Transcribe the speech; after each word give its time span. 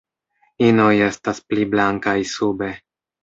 Inoj 0.67 0.93
estas 1.07 1.41
pli 1.51 1.67
blankaj 1.75 2.17
sube. 2.35 2.73